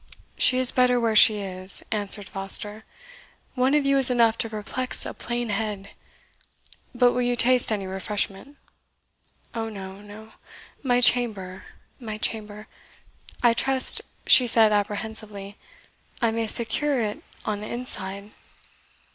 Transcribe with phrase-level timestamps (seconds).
[0.35, 2.85] "She is better where she is," answered Foster
[3.53, 5.91] "one of you is enough to perplex a plain head.
[6.95, 8.57] But will you taste any refreshment?"
[9.53, 10.31] "Oh no, no
[10.81, 11.65] my chamber
[11.99, 12.67] my chamber!
[13.43, 15.55] I trust," she said apprehensively,
[16.19, 18.31] "I may secure it on the inside?"